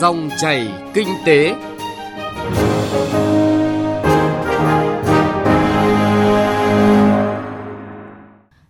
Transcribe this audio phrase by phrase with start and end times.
[0.00, 1.54] Dòng chảy kinh tế.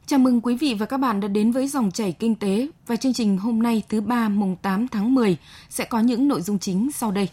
[0.06, 2.96] Chào mừng quý vị và các bạn đã đến với dòng chảy kinh tế và
[2.96, 5.36] chương trình hôm nay thứ ba mùng 8 tháng 10
[5.70, 7.28] sẽ có những nội dung chính sau đây.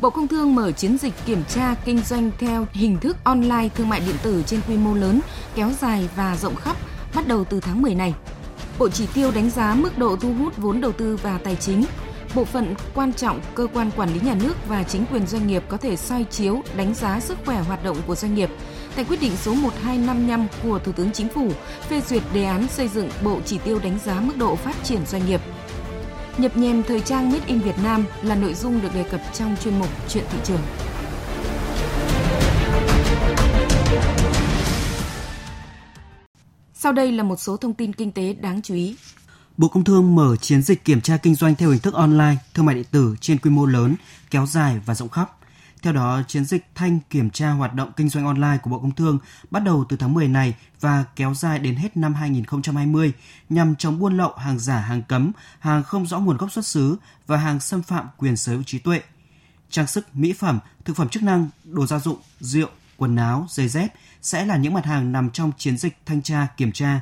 [0.00, 3.88] Bộ Công Thương mở chiến dịch kiểm tra kinh doanh theo hình thức online thương
[3.88, 5.20] mại điện tử trên quy mô lớn,
[5.54, 6.76] kéo dài và rộng khắp
[7.14, 8.14] bắt đầu từ tháng 10 này.
[8.78, 11.84] Bộ chỉ tiêu đánh giá mức độ thu hút vốn đầu tư và tài chính.
[12.34, 15.62] Bộ phận quan trọng, cơ quan quản lý nhà nước và chính quyền doanh nghiệp
[15.68, 18.50] có thể soi chiếu, đánh giá sức khỏe hoạt động của doanh nghiệp.
[18.96, 21.50] Tại quyết định số 1255 của Thủ tướng Chính phủ,
[21.88, 25.06] phê duyệt đề án xây dựng bộ chỉ tiêu đánh giá mức độ phát triển
[25.06, 25.40] doanh nghiệp.
[26.38, 29.56] Nhập nhèm thời trang Made in Việt Nam là nội dung được đề cập trong
[29.64, 30.60] chuyên mục Chuyện thị trường.
[36.74, 38.96] Sau đây là một số thông tin kinh tế đáng chú ý.
[39.58, 42.66] Bộ Công Thương mở chiến dịch kiểm tra kinh doanh theo hình thức online, thương
[42.66, 43.94] mại điện tử trên quy mô lớn,
[44.30, 45.30] kéo dài và rộng khắp.
[45.82, 48.94] Theo đó, chiến dịch thanh kiểm tra hoạt động kinh doanh online của Bộ Công
[48.94, 49.18] Thương
[49.50, 53.12] bắt đầu từ tháng 10 này và kéo dài đến hết năm 2020
[53.48, 56.96] nhằm chống buôn lậu hàng giả, hàng cấm, hàng không rõ nguồn gốc xuất xứ
[57.26, 59.00] và hàng xâm phạm quyền sở hữu trí tuệ.
[59.70, 63.68] Trang sức, mỹ phẩm, thực phẩm chức năng, đồ gia dụng, rượu, quần áo, giày
[63.68, 67.00] dép sẽ là những mặt hàng nằm trong chiến dịch thanh tra kiểm tra.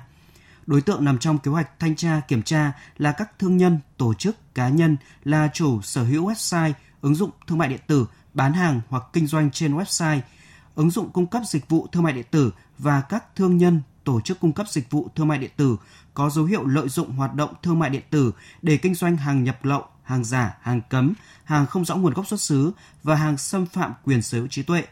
[0.66, 4.14] Đối tượng nằm trong kế hoạch thanh tra kiểm tra là các thương nhân, tổ
[4.14, 8.52] chức, cá nhân là chủ sở hữu website, ứng dụng thương mại điện tử bán
[8.52, 10.20] hàng hoặc kinh doanh trên website,
[10.74, 14.20] ứng dụng cung cấp dịch vụ thương mại điện tử và các thương nhân, tổ
[14.20, 15.76] chức cung cấp dịch vụ thương mại điện tử
[16.14, 19.44] có dấu hiệu lợi dụng hoạt động thương mại điện tử để kinh doanh hàng
[19.44, 21.12] nhập lậu, hàng giả, hàng cấm,
[21.44, 24.62] hàng không rõ nguồn gốc xuất xứ và hàng xâm phạm quyền sở hữu trí
[24.62, 24.84] tuệ.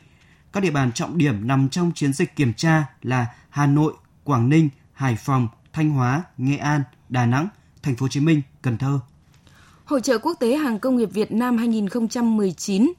[0.52, 3.94] Các địa bàn trọng điểm nằm trong chiến dịch kiểm tra là Hà Nội,
[4.24, 7.48] Quảng Ninh, Hải Phòng, Thanh Hóa, Nghệ An, Đà Nẵng,
[7.82, 9.00] Thành phố Hồ Chí Minh, Cần Thơ.
[9.84, 12.92] Hội trợ quốc tế hàng công nghiệp Việt Nam 2019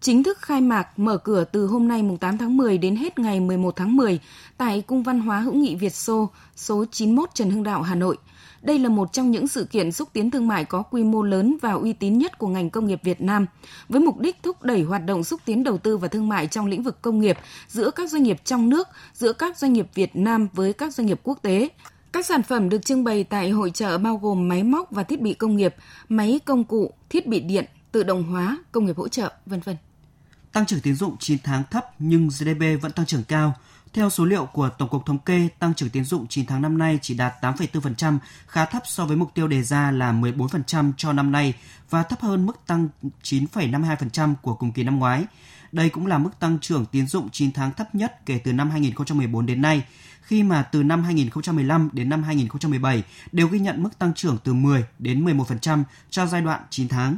[0.00, 3.18] chính thức khai mạc mở cửa từ hôm nay mùng 8 tháng 10 đến hết
[3.18, 4.20] ngày 11 tháng 10
[4.56, 8.16] tại Cung văn hóa hữu nghị Việt Xô, số 91 Trần Hưng Đạo, Hà Nội.
[8.62, 11.56] Đây là một trong những sự kiện xúc tiến thương mại có quy mô lớn
[11.62, 13.46] và uy tín nhất của ngành công nghiệp Việt Nam,
[13.88, 16.66] với mục đích thúc đẩy hoạt động xúc tiến đầu tư và thương mại trong
[16.66, 17.38] lĩnh vực công nghiệp
[17.68, 21.06] giữa các doanh nghiệp trong nước, giữa các doanh nghiệp Việt Nam với các doanh
[21.06, 21.68] nghiệp quốc tế.
[22.18, 25.20] Các sản phẩm được trưng bày tại hội trợ bao gồm máy móc và thiết
[25.20, 25.74] bị công nghiệp,
[26.08, 29.76] máy công cụ, thiết bị điện, tự động hóa, công nghiệp hỗ trợ, vân vân.
[30.52, 33.54] Tăng trưởng tín dụng 9 tháng thấp nhưng GDP vẫn tăng trưởng cao.
[33.92, 36.78] Theo số liệu của Tổng cục Thống kê, tăng trưởng tín dụng 9 tháng năm
[36.78, 41.12] nay chỉ đạt 8,4%, khá thấp so với mục tiêu đề ra là 14% cho
[41.12, 41.54] năm nay
[41.90, 42.88] và thấp hơn mức tăng
[43.22, 45.24] 9,52% của cùng kỳ năm ngoái.
[45.72, 48.70] Đây cũng là mức tăng trưởng tín dụng 9 tháng thấp nhất kể từ năm
[48.70, 49.82] 2014 đến nay,
[50.28, 53.02] khi mà từ năm 2015 đến năm 2017
[53.32, 57.16] đều ghi nhận mức tăng trưởng từ 10 đến 11% cho giai đoạn 9 tháng.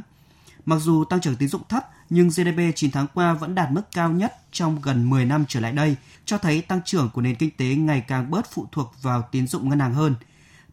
[0.65, 3.81] Mặc dù tăng trưởng tín dụng thấp, nhưng GDP 9 tháng qua vẫn đạt mức
[3.91, 5.95] cao nhất trong gần 10 năm trở lại đây,
[6.25, 9.47] cho thấy tăng trưởng của nền kinh tế ngày càng bớt phụ thuộc vào tín
[9.47, 10.15] dụng ngân hàng hơn.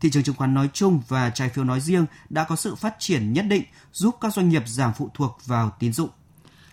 [0.00, 2.94] Thị trường chứng khoán nói chung và trái phiếu nói riêng đã có sự phát
[2.98, 3.62] triển nhất định
[3.92, 6.10] giúp các doanh nghiệp giảm phụ thuộc vào tín dụng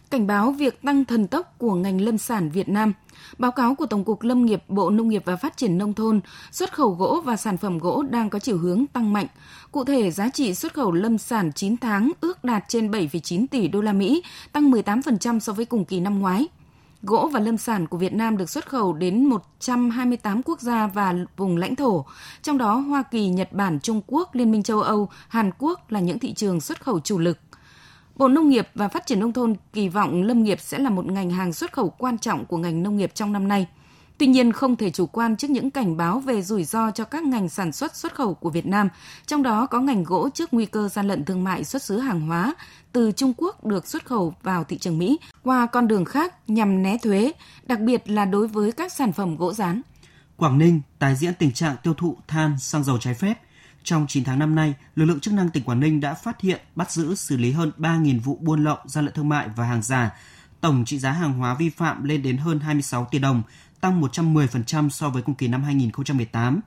[0.09, 2.93] cảnh báo việc tăng thần tốc của ngành lâm sản Việt Nam.
[3.37, 6.21] Báo cáo của Tổng cục Lâm nghiệp Bộ Nông nghiệp và Phát triển Nông thôn,
[6.51, 9.27] xuất khẩu gỗ và sản phẩm gỗ đang có chiều hướng tăng mạnh.
[9.71, 13.67] Cụ thể, giá trị xuất khẩu lâm sản 9 tháng ước đạt trên 7,9 tỷ
[13.67, 16.47] đô la Mỹ, tăng 18% so với cùng kỳ năm ngoái.
[17.01, 21.13] Gỗ và lâm sản của Việt Nam được xuất khẩu đến 128 quốc gia và
[21.37, 22.05] vùng lãnh thổ,
[22.41, 25.99] trong đó Hoa Kỳ, Nhật Bản, Trung Quốc, Liên minh châu Âu, Hàn Quốc là
[25.99, 27.37] những thị trường xuất khẩu chủ lực.
[28.15, 31.05] Bộ Nông nghiệp và Phát triển Nông thôn kỳ vọng lâm nghiệp sẽ là một
[31.05, 33.67] ngành hàng xuất khẩu quan trọng của ngành nông nghiệp trong năm nay.
[34.17, 37.23] Tuy nhiên, không thể chủ quan trước những cảnh báo về rủi ro cho các
[37.23, 38.89] ngành sản xuất xuất khẩu của Việt Nam,
[39.25, 42.21] trong đó có ngành gỗ trước nguy cơ gian lận thương mại xuất xứ hàng
[42.21, 42.53] hóa
[42.91, 46.83] từ Trung Quốc được xuất khẩu vào thị trường Mỹ qua con đường khác nhằm
[46.83, 47.31] né thuế,
[47.63, 49.81] đặc biệt là đối với các sản phẩm gỗ rán.
[50.37, 53.35] Quảng Ninh tái diễn tình trạng tiêu thụ than, xăng dầu trái phép.
[53.85, 56.61] Trong 9 tháng năm nay, lực lượng chức năng tỉnh Quảng Ninh đã phát hiện,
[56.75, 59.81] bắt giữ, xử lý hơn 3.000 vụ buôn lậu, gian lận thương mại và hàng
[59.81, 60.11] giả.
[60.61, 63.43] Tổng trị giá hàng hóa vi phạm lên đến hơn 26 tỷ đồng,
[63.81, 66.59] tăng 110% so với cùng kỳ năm 2018.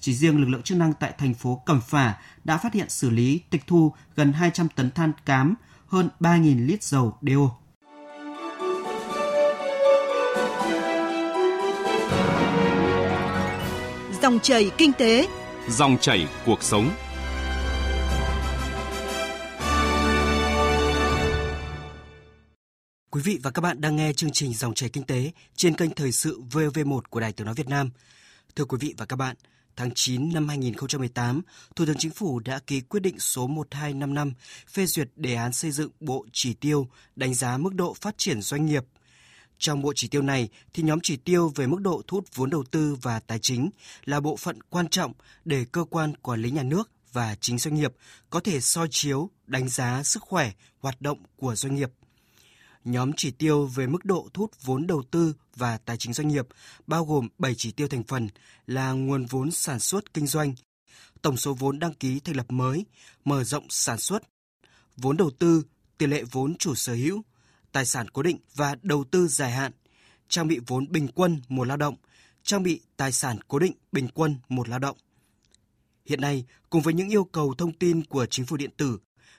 [0.00, 2.14] Chỉ riêng lực lượng chức năng tại thành phố Cẩm Phả
[2.44, 5.54] đã phát hiện xử lý tịch thu gần 200 tấn than cám,
[5.88, 7.56] hơn 3.000 lít dầu đeo.
[14.22, 15.28] Dòng chảy kinh tế,
[15.70, 16.90] dòng chảy cuộc sống.
[23.10, 25.90] Quý vị và các bạn đang nghe chương trình Dòng chảy kinh tế trên kênh
[25.90, 27.90] thời sự VV1 của Đài Tiếng nói Việt Nam.
[28.56, 29.36] Thưa quý vị và các bạn,
[29.76, 31.42] tháng 9 năm 2018,
[31.76, 34.32] Thủ tướng Chính phủ đã ký quyết định số 1255
[34.68, 38.42] phê duyệt đề án xây dựng bộ chỉ tiêu đánh giá mức độ phát triển
[38.42, 38.84] doanh nghiệp.
[39.58, 42.50] Trong bộ chỉ tiêu này thì nhóm chỉ tiêu về mức độ thu hút vốn
[42.50, 43.70] đầu tư và tài chính
[44.04, 45.12] là bộ phận quan trọng
[45.44, 47.94] để cơ quan quản lý nhà nước và chính doanh nghiệp
[48.30, 51.90] có thể soi chiếu, đánh giá sức khỏe, hoạt động của doanh nghiệp–
[52.86, 56.28] Nhóm chỉ tiêu về mức độ thu hút vốn đầu tư và tài chính doanh
[56.28, 56.46] nghiệp
[56.86, 58.28] bao gồm 7 chỉ tiêu thành phần
[58.66, 60.54] là nguồn vốn sản xuất kinh doanh,
[61.22, 62.84] tổng số vốn đăng ký thành lập mới,
[63.24, 64.22] mở rộng sản xuất,
[64.96, 65.62] vốn đầu tư,
[65.98, 67.22] tỷ lệ vốn chủ sở hữu,
[67.76, 69.72] tài sản cố định và đầu tư dài hạn,
[70.28, 71.96] trang bị vốn bình quân một lao động,
[72.42, 74.96] trang bị tài sản cố định bình quân một lao động.
[76.06, 78.98] Hiện nay, cùng với những yêu cầu thông tin của chính phủ điện tử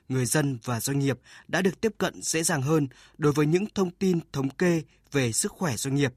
[0.10, 2.88] người dân và doanh nghiệp đã được tiếp cận dễ dàng hơn
[3.18, 4.82] đối với những thông tin thống kê
[5.12, 6.14] về sức khỏe doanh nghiệp,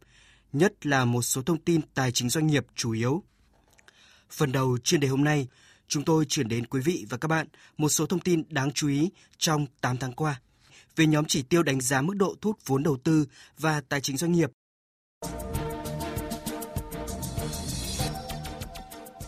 [0.53, 3.23] nhất là một số thông tin tài chính doanh nghiệp chủ yếu.
[4.31, 5.49] Phần đầu chuyên đề hôm nay,
[5.89, 7.47] chúng tôi chuyển đến quý vị và các bạn
[7.77, 10.41] một số thông tin đáng chú ý trong 8 tháng qua
[11.01, 13.27] về nhóm chỉ tiêu đánh giá mức độ thu hút vốn đầu tư
[13.59, 14.51] và tài chính doanh nghiệp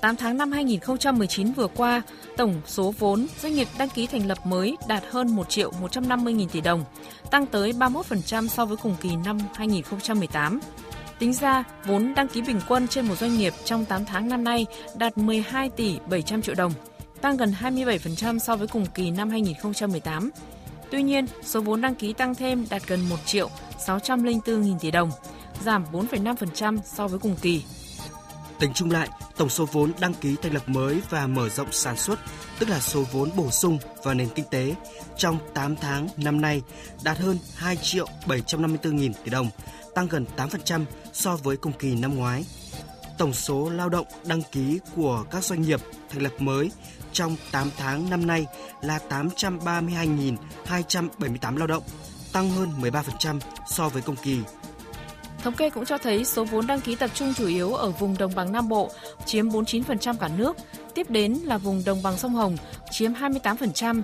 [0.01, 2.03] 8 tháng năm 2019 vừa qua,
[2.37, 6.33] tổng số vốn doanh nghiệp đăng ký thành lập mới đạt hơn 1 triệu 150
[6.33, 6.85] nghìn tỷ đồng,
[7.31, 10.61] tăng tới 31% so với cùng kỳ năm 2018.
[11.19, 14.45] Tính ra, vốn đăng ký bình quân trên một doanh nghiệp trong 8 tháng năm
[14.45, 14.67] nay
[14.97, 16.73] đạt 12 tỷ 700 triệu đồng,
[17.21, 20.31] tăng gần 27% so với cùng kỳ năm 2018.
[20.93, 23.51] Tuy nhiên, số vốn đăng ký tăng thêm đạt gần 1 triệu
[23.87, 25.11] 604 nghìn tỷ đồng,
[25.65, 27.63] giảm 4,5% so với cùng kỳ.
[28.59, 31.97] Tính chung lại, tổng số vốn đăng ký thành lập mới và mở rộng sản
[31.97, 32.19] xuất,
[32.59, 34.75] tức là số vốn bổ sung vào nền kinh tế
[35.17, 36.63] trong 8 tháng năm nay
[37.05, 39.51] đạt hơn 2 triệu 754 nghìn tỷ đồng,
[39.95, 42.45] tăng gần 8% so với cùng kỳ năm ngoái.
[43.19, 45.81] Tổng số lao động đăng ký của các doanh nghiệp
[46.11, 46.71] thành lập mới
[47.13, 48.47] trong 8 tháng năm nay
[48.81, 51.83] là 832.278 lao động,
[52.33, 54.39] tăng hơn 13% so với cùng kỳ
[55.43, 58.19] Thống kê cũng cho thấy số vốn đăng ký tập trung chủ yếu ở vùng
[58.19, 58.91] đồng bằng Nam Bộ,
[59.27, 60.57] chiếm 49% cả nước,
[60.95, 62.57] tiếp đến là vùng đồng bằng sông Hồng,
[62.91, 64.03] chiếm 28%.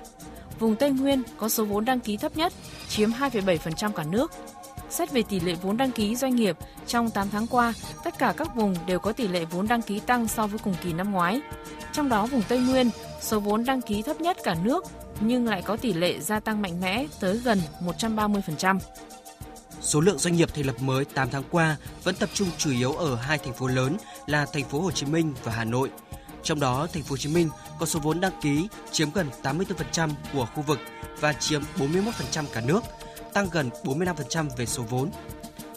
[0.58, 2.52] Vùng Tây Nguyên có số vốn đăng ký thấp nhất,
[2.88, 4.32] chiếm 2,7% cả nước.
[4.90, 6.56] Xét về tỷ lệ vốn đăng ký doanh nghiệp,
[6.87, 7.75] trong 8 tháng qua,
[8.05, 10.75] tất cả các vùng đều có tỷ lệ vốn đăng ký tăng so với cùng
[10.82, 11.40] kỳ năm ngoái.
[11.93, 12.90] Trong đó vùng Tây Nguyên,
[13.20, 14.85] số vốn đăng ký thấp nhất cả nước
[15.20, 18.79] nhưng lại có tỷ lệ gia tăng mạnh mẽ tới gần 130%.
[19.81, 22.93] Số lượng doanh nghiệp thành lập mới 8 tháng qua vẫn tập trung chủ yếu
[22.93, 23.96] ở hai thành phố lớn
[24.26, 25.90] là thành phố Hồ Chí Minh và Hà Nội.
[26.43, 27.50] Trong đó, thành phố Hồ Chí Minh
[27.81, 30.79] có số vốn đăng ký chiếm gần 84% của khu vực
[31.20, 32.81] và chiếm 41% cả nước,
[33.32, 35.10] tăng gần 45% về số vốn.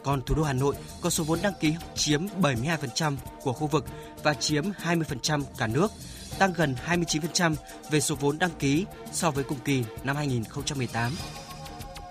[0.04, 3.86] Còn thủ đô Hà Nội có số vốn đăng ký chiếm 72% của khu vực
[4.24, 5.92] và chiếm 20% cả nước,
[6.40, 7.56] tăng gần 29%
[7.90, 11.12] về số vốn đăng ký so với cùng kỳ năm 2018.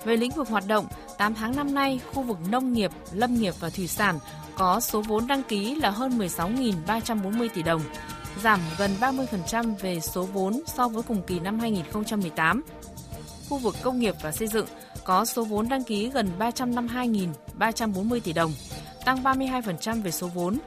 [0.04, 0.86] Về lĩnh vực hoạt động,
[1.18, 4.18] 8 tháng năm nay, khu vực nông nghiệp, lâm nghiệp và thủy sản
[4.56, 7.82] có số vốn đăng ký là hơn 16.340 tỷ đồng,
[8.42, 12.62] giảm gần 30% về số vốn so với cùng kỳ năm 2018.
[13.48, 14.66] Khu vực công nghiệp và xây dựng
[15.04, 18.52] có số vốn đăng ký gần 352.340 tỷ đồng,
[19.04, 20.58] tăng 32% về số vốn.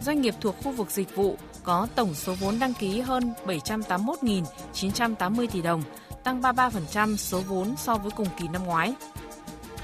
[0.00, 5.46] Doanh nghiệp thuộc khu vực dịch vụ có tổng số vốn đăng ký hơn 781.980
[5.46, 5.82] tỷ đồng,
[6.24, 8.94] tăng 33% số vốn so với cùng kỳ năm ngoái.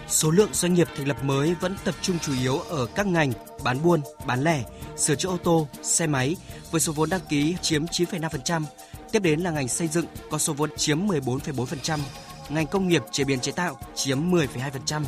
[0.09, 3.32] Số lượng doanh nghiệp thành lập mới vẫn tập trung chủ yếu ở các ngành
[3.64, 4.64] bán buôn, bán lẻ,
[4.97, 6.37] sửa chữa ô tô, xe máy
[6.71, 8.62] với số vốn đăng ký chiếm 9,5%.
[9.12, 11.99] Tiếp đến là ngành xây dựng có số vốn chiếm 14,4%,
[12.54, 15.02] ngành công nghiệp chế biến chế tạo chiếm 10,2%.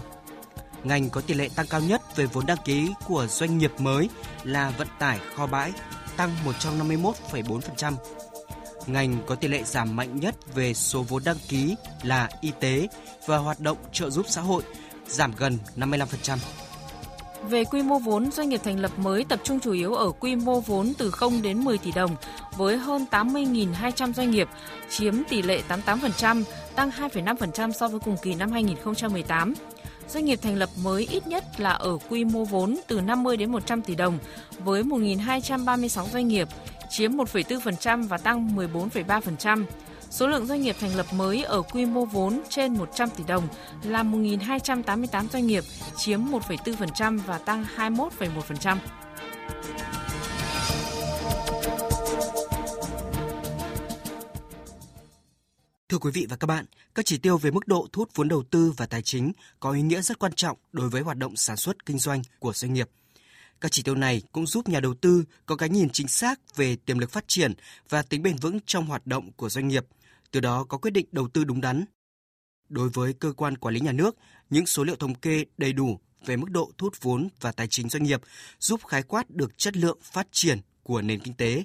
[0.84, 4.08] Ngành có tỷ lệ tăng cao nhất về vốn đăng ký của doanh nghiệp mới
[4.44, 5.72] là vận tải kho bãi,
[6.16, 7.94] tăng 151,4%.
[8.86, 12.88] Ngành có tỷ lệ giảm mạnh nhất về số vốn đăng ký là y tế
[13.26, 14.62] và hoạt động trợ giúp xã hội,
[15.06, 16.38] giảm gần 55%.
[17.50, 20.36] Về quy mô vốn, doanh nghiệp thành lập mới tập trung chủ yếu ở quy
[20.36, 22.16] mô vốn từ 0 đến 10 tỷ đồng
[22.56, 24.48] với hơn 80.200 doanh nghiệp,
[24.90, 29.54] chiếm tỷ lệ 88%, tăng 2,5% so với cùng kỳ năm 2018.
[30.08, 33.52] Doanh nghiệp thành lập mới ít nhất là ở quy mô vốn từ 50 đến
[33.52, 34.18] 100 tỷ đồng
[34.58, 36.48] với 1.236 doanh nghiệp,
[36.90, 39.64] chiếm 1,4% và tăng 14,3%.
[40.10, 43.48] Số lượng doanh nghiệp thành lập mới ở quy mô vốn trên 100 tỷ đồng
[43.82, 45.64] là 1.288 doanh nghiệp,
[45.96, 48.76] chiếm 1,4% và tăng 21,1%.
[55.88, 58.28] Thưa quý vị và các bạn, các chỉ tiêu về mức độ thu hút vốn
[58.28, 61.36] đầu tư và tài chính có ý nghĩa rất quan trọng đối với hoạt động
[61.36, 62.88] sản xuất kinh doanh của doanh nghiệp.
[63.60, 66.76] Các chỉ tiêu này cũng giúp nhà đầu tư có cái nhìn chính xác về
[66.76, 67.52] tiềm lực phát triển
[67.88, 69.86] và tính bền vững trong hoạt động của doanh nghiệp,
[70.30, 71.84] từ đó có quyết định đầu tư đúng đắn.
[72.68, 74.16] Đối với cơ quan quản lý nhà nước,
[74.50, 77.66] những số liệu thống kê đầy đủ về mức độ thu hút vốn và tài
[77.68, 78.20] chính doanh nghiệp
[78.60, 81.64] giúp khái quát được chất lượng phát triển của nền kinh tế,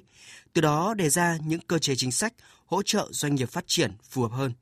[0.52, 2.32] từ đó đề ra những cơ chế chính sách
[2.66, 4.52] hỗ trợ doanh nghiệp phát triển phù hợp hơn.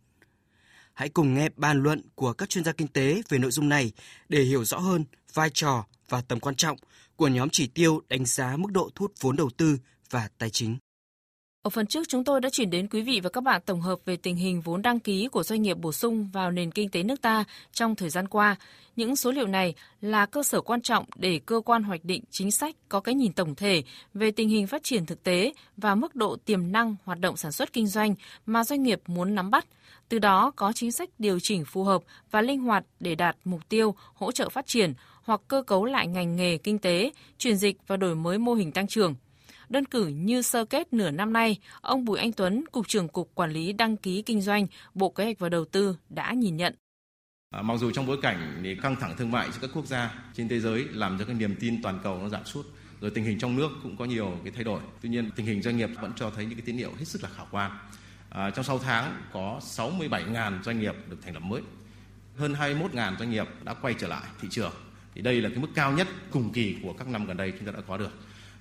[0.95, 3.93] Hãy cùng nghe bàn luận của các chuyên gia kinh tế về nội dung này
[4.29, 5.05] để hiểu rõ hơn
[5.35, 6.77] vai trò và tầm quan trọng
[7.19, 9.79] của nhóm chỉ tiêu đánh giá mức độ thu hút vốn đầu tư
[10.11, 10.77] và tài chính.
[11.63, 13.99] Ở phần trước chúng tôi đã chuyển đến quý vị và các bạn tổng hợp
[14.05, 17.03] về tình hình vốn đăng ký của doanh nghiệp bổ sung vào nền kinh tế
[17.03, 18.57] nước ta trong thời gian qua.
[18.97, 22.51] Những số liệu này là cơ sở quan trọng để cơ quan hoạch định chính
[22.51, 23.83] sách có cái nhìn tổng thể
[24.15, 27.53] về tình hình phát triển thực tế và mức độ tiềm năng hoạt động sản
[27.53, 28.15] xuất kinh doanh
[28.47, 29.67] mà doanh nghiệp muốn nắm bắt,
[30.09, 33.69] từ đó có chính sách điều chỉnh phù hợp và linh hoạt để đạt mục
[33.69, 37.77] tiêu hỗ trợ phát triển hoặc cơ cấu lại ngành nghề kinh tế, chuyển dịch
[37.87, 39.15] và đổi mới mô hình tăng trưởng.
[39.69, 43.31] Đơn cử như sơ kết nửa năm nay, ông Bùi Anh Tuấn, Cục trưởng Cục
[43.35, 46.75] Quản lý Đăng ký Kinh doanh, Bộ Kế hoạch và Đầu tư đã nhìn nhận.
[47.51, 50.15] À, mặc dù trong bối cảnh thì căng thẳng thương mại giữa các quốc gia
[50.35, 52.67] trên thế giới làm cho cái niềm tin toàn cầu nó giảm sút,
[53.01, 54.81] rồi tình hình trong nước cũng có nhiều cái thay đổi.
[55.03, 57.23] Tuy nhiên tình hình doanh nghiệp vẫn cho thấy những cái tín hiệu hết sức
[57.23, 57.79] là khả quan.
[58.31, 61.63] À, trong 6 tháng có 67.000 doanh nghiệp được thành lập mới,
[62.37, 64.73] hơn 21.000 doanh nghiệp đã quay trở lại thị trường.
[65.15, 67.67] Thì đây là cái mức cao nhất cùng kỳ của các năm gần đây chúng
[67.67, 68.11] ta đã có được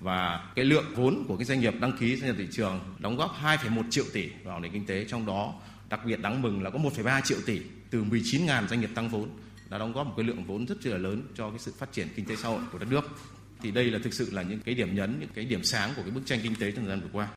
[0.00, 3.16] và cái lượng vốn của cái doanh nghiệp đăng ký gia nhập thị trường đóng
[3.16, 5.04] góp 2,1 triệu tỷ vào nền kinh tế.
[5.04, 5.54] Trong đó
[5.88, 9.28] đặc biệt đáng mừng là có 1,3 triệu tỷ từ 19.000 doanh nghiệp tăng vốn
[9.70, 12.08] đã đóng góp một cái lượng vốn rất là lớn cho cái sự phát triển
[12.16, 13.18] kinh tế xã hội của đất nước.
[13.62, 16.02] Thì đây là thực sự là những cái điểm nhấn những cái điểm sáng của
[16.02, 17.28] cái bức tranh kinh tế trong thời gian vừa qua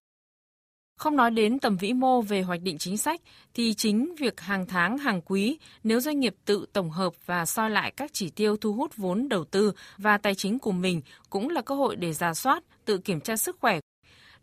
[1.01, 3.21] không nói đến tầm vĩ mô về hoạch định chính sách
[3.53, 7.69] thì chính việc hàng tháng hàng quý nếu doanh nghiệp tự tổng hợp và soi
[7.69, 11.49] lại các chỉ tiêu thu hút vốn đầu tư và tài chính của mình cũng
[11.49, 13.79] là cơ hội để giả soát, tự kiểm tra sức khỏe.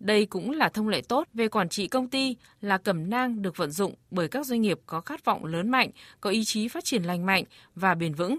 [0.01, 3.57] Đây cũng là thông lệ tốt về quản trị công ty là cẩm nang được
[3.57, 6.85] vận dụng bởi các doanh nghiệp có khát vọng lớn mạnh, có ý chí phát
[6.85, 8.39] triển lành mạnh và bền vững.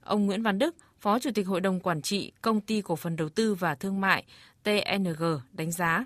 [0.00, 3.16] Ông Nguyễn Văn Đức, Phó Chủ tịch Hội đồng Quản trị Công ty Cổ phần
[3.16, 4.24] Đầu tư và Thương mại
[4.62, 6.04] TNG đánh giá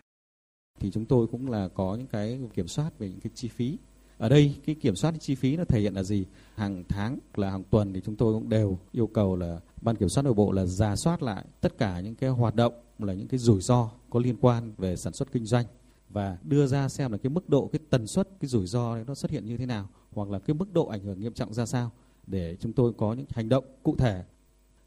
[0.81, 3.79] thì chúng tôi cũng là có những cái kiểm soát về những cái chi phí.
[4.19, 6.25] Ở đây, cái kiểm soát chi phí nó thể hiện là gì?
[6.55, 10.09] Hàng tháng, là hàng tuần thì chúng tôi cũng đều yêu cầu là ban kiểm
[10.09, 13.29] soát nội bộ là giả soát lại tất cả những cái hoạt động, là những
[13.29, 15.67] cái rủi ro có liên quan về sản xuất kinh doanh
[16.09, 19.15] và đưa ra xem là cái mức độ, cái tần suất, cái rủi ro nó
[19.15, 21.67] xuất hiện như thế nào hoặc là cái mức độ ảnh hưởng nghiêm trọng ra
[21.67, 21.91] sao
[22.27, 24.25] để chúng tôi có những hành động cụ thể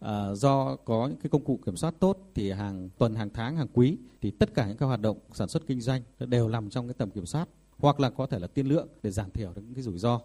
[0.03, 3.57] À, do có những cái công cụ kiểm soát tốt thì hàng tuần, hàng tháng,
[3.57, 6.69] hàng quý thì tất cả những cái hoạt động sản xuất kinh doanh đều nằm
[6.69, 9.53] trong cái tầm kiểm soát hoặc là có thể là tiên lượng để giảm thiểu
[9.55, 10.19] được những cái rủi ro.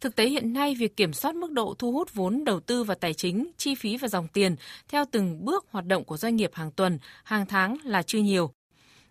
[0.00, 2.94] Thực tế hiện nay, việc kiểm soát mức độ thu hút vốn đầu tư và
[2.94, 4.56] tài chính, chi phí và dòng tiền
[4.88, 8.50] theo từng bước hoạt động của doanh nghiệp hàng tuần, hàng tháng là chưa nhiều.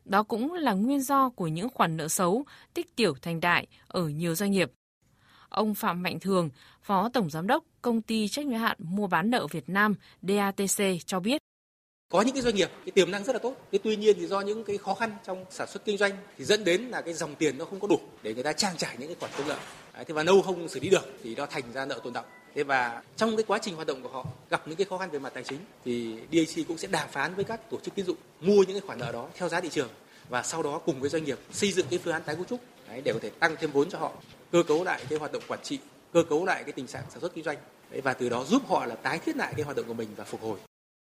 [0.06, 4.08] Đó cũng là nguyên do của những khoản nợ xấu, tích tiểu thành đại ở
[4.08, 4.72] nhiều doanh nghiệp.
[5.50, 6.50] Ông Phạm Mạnh Thường,
[6.82, 10.84] Phó Tổng Giám đốc Công ty trách nhiệm hạn mua bán nợ Việt Nam DATC
[11.06, 11.42] cho biết.
[12.12, 13.56] Có những cái doanh nghiệp cái tiềm năng rất là tốt.
[13.72, 16.46] Thế tuy nhiên thì do những cái khó khăn trong sản xuất kinh doanh thì
[16.46, 18.96] dẫn đến là cái dòng tiền nó không có đủ để người ta trang trải
[19.00, 19.58] những cái khoản công nợ.
[19.94, 22.26] Thế và lâu không xử lý được thì nó thành ra nợ tồn động.
[22.56, 25.10] Thế và trong cái quá trình hoạt động của họ gặp những cái khó khăn
[25.10, 28.06] về mặt tài chính thì DAC cũng sẽ đàm phán với các tổ chức tín
[28.06, 29.90] dụng mua những cái khoản nợ đó theo giá thị trường
[30.30, 32.60] và sau đó cùng với doanh nghiệp xây dựng cái phương án tái cấu trúc
[33.04, 34.12] để có thể tăng thêm vốn cho họ
[34.52, 35.80] cơ cấu lại cái hoạt động quản trị
[36.14, 37.58] cơ cấu lại cái tình trạng sản xuất kinh doanh
[38.04, 40.24] và từ đó giúp họ là tái thiết lại cái hoạt động của mình và
[40.24, 40.60] phục hồi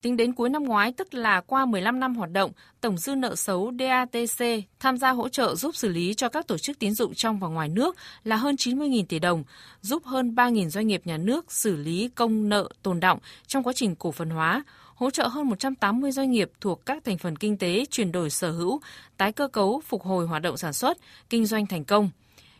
[0.02, 3.34] Tính đến cuối năm ngoái, tức là qua 15 năm hoạt động, tổng dư nợ
[3.34, 4.44] xấu DATC
[4.80, 7.48] tham gia hỗ trợ giúp xử lý cho các tổ chức tín dụng trong và
[7.48, 9.44] ngoài nước là hơn 90.000 tỷ đồng,
[9.80, 13.72] giúp hơn 3.000 doanh nghiệp nhà nước xử lý công nợ tồn động trong quá
[13.72, 14.62] trình cổ phần hóa,
[14.94, 18.50] hỗ trợ hơn 180 doanh nghiệp thuộc các thành phần kinh tế chuyển đổi sở
[18.50, 18.80] hữu,
[19.16, 20.98] tái cơ cấu, phục hồi hoạt động sản xuất,
[21.30, 22.10] kinh doanh thành công.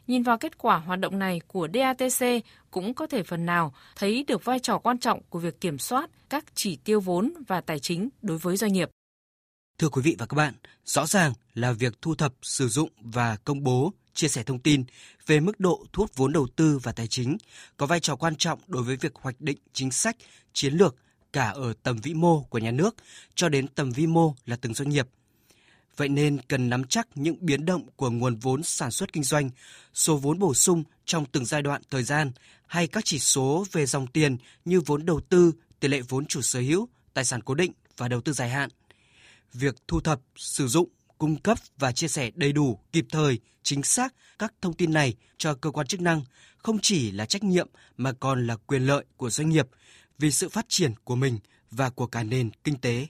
[0.09, 4.25] Nhìn vào kết quả hoạt động này của DATC cũng có thể phần nào thấy
[4.29, 7.79] được vai trò quan trọng của việc kiểm soát các chỉ tiêu vốn và tài
[7.79, 8.91] chính đối với doanh nghiệp.
[9.79, 13.37] Thưa quý vị và các bạn, rõ ràng là việc thu thập, sử dụng và
[13.45, 14.85] công bố, chia sẻ thông tin
[15.27, 17.37] về mức độ thu hút vốn đầu tư và tài chính
[17.77, 20.17] có vai trò quan trọng đối với việc hoạch định chính sách,
[20.53, 20.97] chiến lược
[21.33, 22.97] cả ở tầm vĩ mô của nhà nước
[23.35, 25.09] cho đến tầm vi mô là từng doanh nghiệp.
[25.99, 29.51] Vậy nên cần nắm chắc những biến động của nguồn vốn sản xuất kinh doanh,
[29.95, 32.33] số vốn bổ sung trong từng giai đoạn thời gian
[32.67, 36.43] hay các chỉ số về dòng tiền như vốn đầu tư, tỷ lệ vốn chủ
[36.43, 38.71] sở hữu, tài sản cố định và đầu tư dài hạn.
[39.53, 40.89] Việc thu thập, sử dụng,
[41.19, 45.15] cung cấp và chia sẻ đầy đủ, kịp thời, chính xác các thông tin này
[45.39, 46.23] cho cơ quan chức năng
[46.59, 49.69] không chỉ là trách nhiệm mà còn là quyền lợi của doanh nghiệp
[50.19, 51.39] vì sự phát triển của mình
[51.71, 53.07] và của cả nền kinh tế.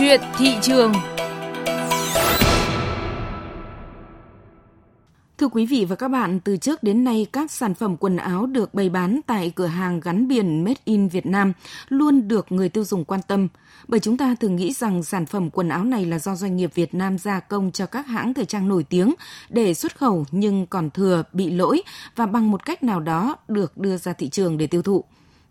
[0.00, 0.92] Chuyện thị trường
[5.38, 8.46] Thưa quý vị và các bạn, từ trước đến nay các sản phẩm quần áo
[8.46, 11.52] được bày bán tại cửa hàng gắn biển Made in Việt Nam
[11.88, 13.48] luôn được người tiêu dùng quan tâm,
[13.88, 16.70] bởi chúng ta thường nghĩ rằng sản phẩm quần áo này là do doanh nghiệp
[16.74, 19.14] Việt Nam gia công cho các hãng thời trang nổi tiếng
[19.48, 21.82] để xuất khẩu nhưng còn thừa bị lỗi
[22.16, 25.04] và bằng một cách nào đó được đưa ra thị trường để tiêu thụ.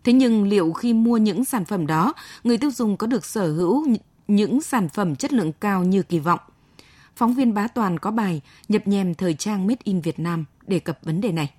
[0.04, 2.12] Thế nhưng liệu khi mua những sản phẩm đó,
[2.44, 3.86] người tiêu dùng có được sở hữu
[4.30, 6.40] những sản phẩm chất lượng cao như kỳ vọng?
[7.16, 10.78] Phóng viên Bá Toàn có bài nhập nhèm thời trang Made in Việt Nam đề
[10.78, 11.50] cập vấn đề này.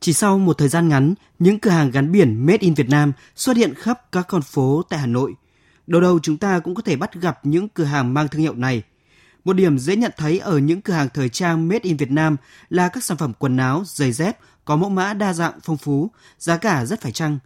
[0.00, 3.12] Chỉ sau một thời gian ngắn, những cửa hàng gắn biển Made in Việt Nam
[3.36, 5.34] xuất hiện khắp các con phố tại Hà Nội.
[5.86, 8.54] Đầu đầu chúng ta cũng có thể bắt gặp những cửa hàng mang thương hiệu
[8.54, 8.82] này.
[9.44, 12.36] Một điểm dễ nhận thấy ở những cửa hàng thời trang Made in Việt Nam
[12.70, 16.10] là các sản phẩm quần áo, giày dép có mẫu mã đa dạng phong phú,
[16.38, 17.38] giá cả rất phải chăng.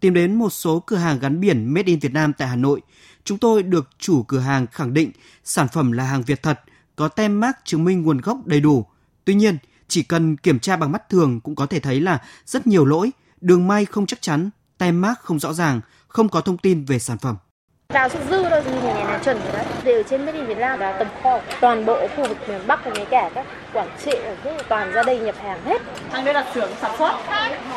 [0.00, 2.80] Tìm đến một số cửa hàng gắn biển Made in Việt Nam tại Hà Nội,
[3.28, 5.10] chúng tôi được chủ cửa hàng khẳng định
[5.44, 6.60] sản phẩm là hàng Việt thật–
[6.98, 8.86] có tem mác chứng minh nguồn gốc đầy đủ.
[9.24, 9.58] Tuy nhiên,
[9.88, 13.10] chỉ cần kiểm tra bằng mắt thường cũng có thể thấy là rất nhiều lỗi,
[13.40, 16.98] đường may không chắc chắn, tem mác không rõ ràng, không có thông tin về
[16.98, 17.36] sản phẩm.
[17.88, 19.66] Vào xuất dư đâu gì thì ngày nào chuẩn rồi đấy.
[19.84, 22.84] Đều trên Made in Việt Nam là tầm kho toàn bộ khu vực miền Bắc
[22.84, 24.12] với cả các Quảng Trị
[24.44, 25.82] ở toàn ra đây nhập hàng hết.
[26.10, 27.12] Hàng đây là xưởng sản xuất.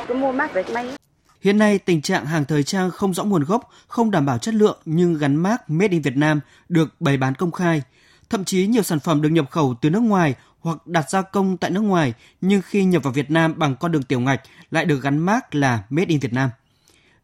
[0.08, 1.01] Cứ mua mác về may.
[1.42, 4.54] Hiện nay, tình trạng hàng thời trang không rõ nguồn gốc, không đảm bảo chất
[4.54, 7.82] lượng nhưng gắn mác Made in Việt Nam được bày bán công khai.
[8.30, 11.58] Thậm chí nhiều sản phẩm được nhập khẩu từ nước ngoài hoặc đặt gia công
[11.58, 14.86] tại nước ngoài nhưng khi nhập vào Việt Nam bằng con đường tiểu ngạch lại
[14.86, 16.50] được gắn mác là Made in Việt Nam.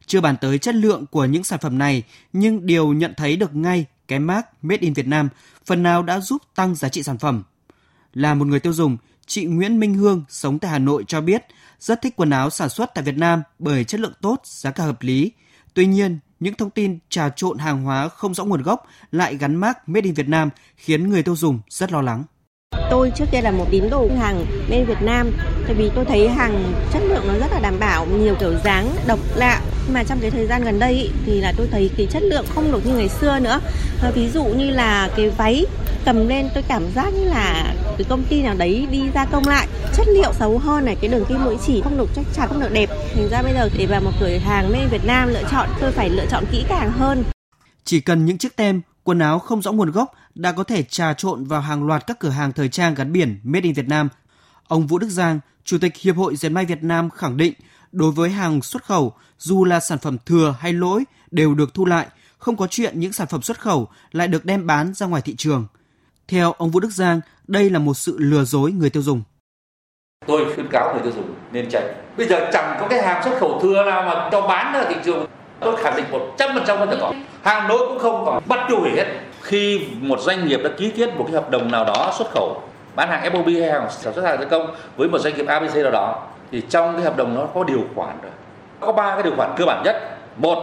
[0.06, 3.54] Chưa bàn tới chất lượng của những sản phẩm này, nhưng điều nhận thấy được
[3.54, 5.28] ngay cái mác Made in Việt Nam
[5.66, 7.42] phần nào đã giúp tăng giá trị sản phẩm.
[8.14, 8.96] Là một người tiêu dùng,
[9.28, 11.42] chị Nguyễn Minh Hương sống tại Hà Nội cho biết
[11.80, 14.84] rất thích quần áo sản xuất tại Việt Nam bởi chất lượng tốt, giá cả
[14.84, 15.32] hợp lý.
[15.74, 19.56] Tuy nhiên, những thông tin trà trộn hàng hóa không rõ nguồn gốc lại gắn
[19.56, 22.24] mác Made in Việt Nam khiến người tiêu dùng rất lo lắng.
[22.90, 25.30] Tôi trước kia là một tín đồ hàng bên Việt Nam
[25.66, 28.94] tại vì tôi thấy hàng chất lượng nó rất là đảm bảo, nhiều kiểu dáng
[29.06, 29.62] độc lạ.
[29.92, 32.44] Mà trong cái thời gian gần đây ý, thì là tôi thấy cái chất lượng
[32.54, 33.60] không được như ngày xưa nữa.
[34.02, 35.66] À, ví dụ như là cái váy
[36.04, 39.48] cầm lên tôi cảm giác như là cái công ty nào đấy đi gia công
[39.48, 42.48] lại chất liệu xấu hơn này cái đường kim mũi chỉ không được chắc chắn
[42.48, 45.28] không được đẹp thành ra bây giờ để vào một cửa hàng made Việt Nam
[45.28, 47.24] lựa chọn tôi phải lựa chọn kỹ càng hơn
[47.84, 51.14] chỉ cần những chiếc tem quần áo không rõ nguồn gốc đã có thể trà
[51.14, 54.08] trộn vào hàng loạt các cửa hàng thời trang gắn biển Made in Việt Nam.
[54.68, 57.52] Ông Vũ Đức Giang, Chủ tịch Hiệp hội Dệt may Việt Nam khẳng định
[57.92, 61.84] đối với hàng xuất khẩu, dù là sản phẩm thừa hay lỗi đều được thu
[61.84, 62.06] lại,
[62.38, 65.34] không có chuyện những sản phẩm xuất khẩu lại được đem bán ra ngoài thị
[65.36, 65.66] trường.
[66.28, 69.22] Theo ông Vũ Đức Giang, đây là một sự lừa dối người tiêu dùng.
[70.26, 71.94] Tôi khuyến cáo người tiêu dùng nên tránh.
[72.16, 74.96] Bây giờ chẳng có cái hàng xuất khẩu thừa nào mà cho bán ra thị
[75.04, 75.26] trường.
[75.60, 76.06] Tôi khẳng định
[76.38, 77.12] 100% là có.
[77.42, 79.20] Hàng lỗi cũng không có, bắt tiêu hủy hết.
[79.42, 82.67] Khi một doanh nghiệp đã ký kết một cái hợp đồng nào đó xuất khẩu
[82.98, 85.76] bán hàng FOB hay hàng sản xuất hàng gia công với một doanh nghiệp ABC
[85.76, 88.32] nào đó, thì trong cái hợp đồng nó có điều khoản rồi.
[88.80, 89.96] Có ba cái điều khoản cơ bản nhất.
[90.36, 90.58] Một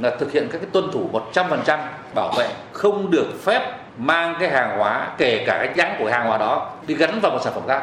[0.00, 1.78] là thực hiện các cái tuân thủ 100%
[2.14, 3.62] bảo vệ không được phép
[3.98, 7.32] mang cái hàng hóa, kể cả cái nhãn của hàng hóa đó, đi gắn vào
[7.32, 7.82] một sản phẩm khác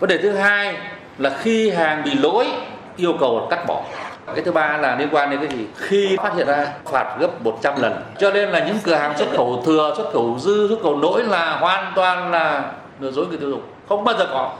[0.00, 0.76] vấn đề thứ hai
[1.18, 2.46] là khi hàng bị lỗi,
[2.96, 3.82] yêu cầu cắt bỏ
[4.34, 7.42] cái thứ ba là liên quan đến cái gì khi phát hiện ra phạt gấp
[7.44, 10.78] 100 lần cho nên là những cửa hàng xuất khẩu thừa, xuất khẩu dư, xuất
[10.82, 14.58] khẩu nỗi là hoàn toàn là lừa dối người tiêu dùng không bao giờ có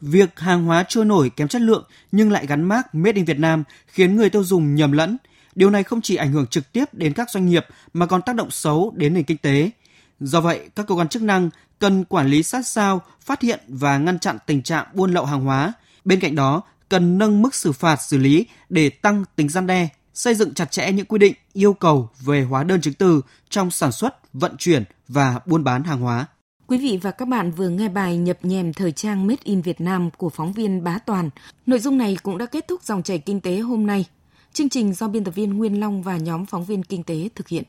[0.00, 3.38] Việc hàng hóa trôi nổi kém chất lượng nhưng lại gắn mác Made in Việt
[3.38, 5.16] Nam khiến người tiêu dùng nhầm lẫn.
[5.54, 8.36] Điều này không chỉ ảnh hưởng trực tiếp đến các doanh nghiệp mà còn tác
[8.36, 9.70] động xấu đến nền kinh tế.
[10.20, 13.98] Do vậy, các cơ quan chức năng cần quản lý sát sao, phát hiện và
[13.98, 15.72] ngăn chặn tình trạng buôn lậu hàng hóa.
[16.04, 19.88] Bên cạnh đó, cần nâng mức xử phạt xử lý để tăng tính gian đe,
[20.14, 23.70] xây dựng chặt chẽ những quy định yêu cầu về hóa đơn chứng từ trong
[23.70, 26.26] sản xuất, vận chuyển và buôn bán hàng hóa.
[26.66, 29.80] Quý vị và các bạn vừa nghe bài nhập nhèm thời trang Made in Việt
[29.80, 31.30] Nam của phóng viên Bá Toàn.
[31.66, 34.04] Nội dung này cũng đã kết thúc dòng chảy kinh tế hôm nay.
[34.52, 37.48] Chương trình do biên tập viên Nguyên Long và nhóm phóng viên kinh tế thực
[37.48, 37.64] hiện.